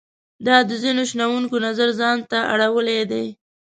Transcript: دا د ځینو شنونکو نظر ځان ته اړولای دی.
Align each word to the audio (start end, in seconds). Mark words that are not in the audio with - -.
دا 0.45 0.57
د 0.69 0.71
ځینو 0.83 1.03
شنونکو 1.09 1.55
نظر 1.67 1.89
ځان 1.99 2.17
ته 2.31 2.39
اړولای 2.53 3.01
دی. 3.11 3.25